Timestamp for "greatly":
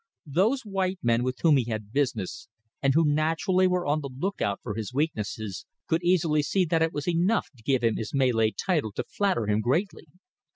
9.61-10.07